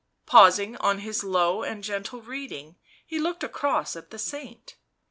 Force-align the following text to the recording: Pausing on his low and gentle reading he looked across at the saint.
Pausing 0.25 0.75
on 0.77 0.97
his 1.01 1.23
low 1.23 1.61
and 1.61 1.83
gentle 1.83 2.23
reading 2.23 2.75
he 3.05 3.19
looked 3.19 3.43
across 3.43 3.95
at 3.95 4.09
the 4.09 4.17
saint. 4.17 4.75